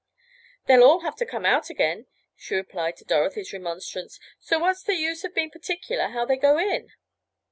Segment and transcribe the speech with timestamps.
[0.65, 4.95] "They'll all have to come out again," she replied to Dorothy's remonstrance, "so what's the
[4.95, 6.89] use of being particular how they go in?"